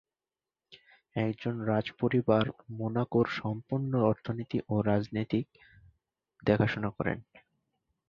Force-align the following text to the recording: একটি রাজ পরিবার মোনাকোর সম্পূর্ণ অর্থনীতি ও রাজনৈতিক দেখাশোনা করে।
একটি 1.15 1.47
রাজ 1.65 1.85
পরিবার 1.99 2.43
মোনাকোর 2.71 3.27
সম্পূর্ণ 3.39 3.91
অর্থনীতি 4.09 4.57
ও 4.67 4.85
রাজনৈতিক 4.89 5.45
দেখাশোনা 6.43 6.89
করে। 6.97 7.13